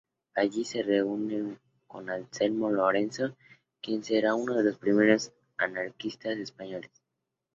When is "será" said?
4.03-4.33